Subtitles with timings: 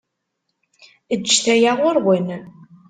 [1.13, 2.27] Eǧǧet aya ɣur-wen.